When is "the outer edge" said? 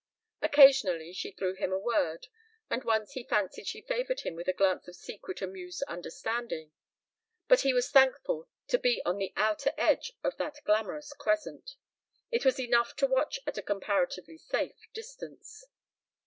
9.19-10.13